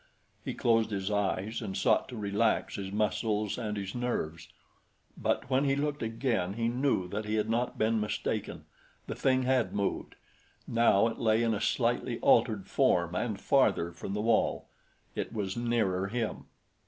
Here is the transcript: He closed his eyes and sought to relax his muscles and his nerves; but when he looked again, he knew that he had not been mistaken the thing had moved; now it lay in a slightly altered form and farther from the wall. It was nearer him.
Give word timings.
He 0.43 0.55
closed 0.55 0.89
his 0.89 1.11
eyes 1.11 1.61
and 1.61 1.77
sought 1.77 2.07
to 2.09 2.17
relax 2.17 2.75
his 2.75 2.91
muscles 2.91 3.59
and 3.59 3.77
his 3.77 3.93
nerves; 3.93 4.47
but 5.15 5.47
when 5.47 5.65
he 5.65 5.75
looked 5.75 6.01
again, 6.01 6.53
he 6.55 6.69
knew 6.69 7.07
that 7.09 7.25
he 7.25 7.35
had 7.35 7.47
not 7.51 7.77
been 7.77 7.99
mistaken 7.99 8.65
the 9.05 9.13
thing 9.13 9.43
had 9.43 9.75
moved; 9.75 10.15
now 10.67 11.05
it 11.07 11.19
lay 11.19 11.43
in 11.43 11.53
a 11.53 11.61
slightly 11.61 12.17
altered 12.21 12.65
form 12.67 13.13
and 13.13 13.39
farther 13.39 13.91
from 13.91 14.15
the 14.15 14.21
wall. 14.21 14.65
It 15.13 15.33
was 15.33 15.55
nearer 15.55 16.07
him. 16.07 16.45